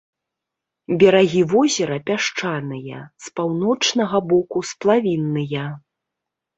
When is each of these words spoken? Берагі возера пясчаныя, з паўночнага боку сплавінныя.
Берагі 1.03 1.43
возера 1.53 1.97
пясчаныя, 2.09 2.97
з 3.29 3.39
паўночнага 3.39 4.17
боку 4.35 4.69
сплавінныя. 4.75 5.73